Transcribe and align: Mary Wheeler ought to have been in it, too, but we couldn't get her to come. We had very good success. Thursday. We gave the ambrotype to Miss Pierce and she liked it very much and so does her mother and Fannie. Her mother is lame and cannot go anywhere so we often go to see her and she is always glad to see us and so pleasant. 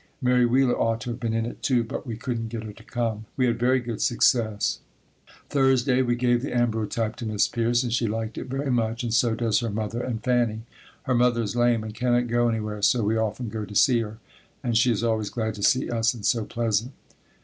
Mary 0.19 0.47
Wheeler 0.47 0.75
ought 0.75 0.99
to 1.01 1.11
have 1.11 1.19
been 1.19 1.35
in 1.35 1.45
it, 1.45 1.61
too, 1.61 1.83
but 1.83 2.07
we 2.07 2.17
couldn't 2.17 2.47
get 2.47 2.63
her 2.63 2.73
to 2.73 2.83
come. 2.83 3.25
We 3.37 3.45
had 3.45 3.59
very 3.59 3.79
good 3.79 4.01
success. 4.01 4.79
Thursday. 5.49 6.01
We 6.01 6.15
gave 6.15 6.41
the 6.41 6.49
ambrotype 6.49 7.15
to 7.17 7.25
Miss 7.27 7.47
Pierce 7.47 7.83
and 7.83 7.93
she 7.93 8.07
liked 8.07 8.35
it 8.39 8.45
very 8.47 8.71
much 8.71 9.03
and 9.03 9.13
so 9.13 9.35
does 9.35 9.59
her 9.59 9.69
mother 9.69 10.01
and 10.01 10.23
Fannie. 10.23 10.63
Her 11.03 11.13
mother 11.13 11.43
is 11.43 11.55
lame 11.55 11.83
and 11.83 11.93
cannot 11.93 12.25
go 12.29 12.49
anywhere 12.49 12.81
so 12.81 13.03
we 13.03 13.15
often 13.15 13.47
go 13.49 13.63
to 13.63 13.75
see 13.75 13.99
her 13.99 14.17
and 14.63 14.75
she 14.75 14.91
is 14.91 15.03
always 15.03 15.29
glad 15.29 15.53
to 15.53 15.61
see 15.61 15.87
us 15.91 16.15
and 16.15 16.25
so 16.25 16.45
pleasant. 16.45 16.93